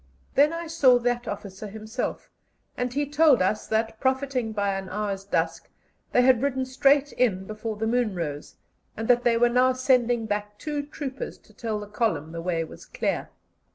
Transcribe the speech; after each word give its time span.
Then 0.33 0.51
I 0.51 0.65
saw 0.65 0.97
that 0.97 1.27
officer 1.27 1.67
himself, 1.67 2.31
and 2.75 2.91
he 2.91 3.07
told 3.07 3.39
us 3.39 3.67
that, 3.67 3.99
profiting 3.99 4.51
by 4.51 4.73
an 4.73 4.89
hour's 4.89 5.23
dusk, 5.25 5.69
they 6.11 6.23
had 6.23 6.41
ridden 6.41 6.65
straight 6.65 7.11
in 7.11 7.45
before 7.45 7.75
the 7.75 7.85
moon 7.85 8.15
rose, 8.15 8.55
and 8.97 9.07
that 9.07 9.23
they 9.23 9.37
were 9.37 9.47
now 9.47 9.73
sending 9.73 10.25
back 10.25 10.57
two 10.57 10.87
troopers 10.87 11.37
to 11.37 11.53
tell 11.53 11.79
the 11.79 11.85
column 11.85 12.31
the 12.31 12.41
way 12.41 12.63
was 12.63 12.83
clear. 12.87 13.29